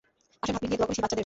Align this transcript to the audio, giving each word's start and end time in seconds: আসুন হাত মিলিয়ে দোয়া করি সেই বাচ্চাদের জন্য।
আসুন 0.41 0.51
হাত 0.55 0.59
মিলিয়ে 0.63 0.79
দোয়া 0.79 0.87
করি 0.89 0.95
সেই 0.97 1.01
বাচ্চাদের 1.03 1.17
জন্য। 1.19 1.19